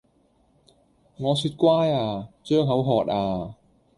[1.17, 2.29] 我說乖呀！
[2.43, 3.53] 張口喝呀